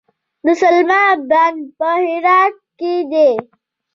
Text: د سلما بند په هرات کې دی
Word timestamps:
د 0.45 0.47
سلما 0.61 1.03
بند 1.29 1.59
په 1.79 1.89
هرات 2.05 2.55
کې 2.79 2.93
دی 3.11 3.31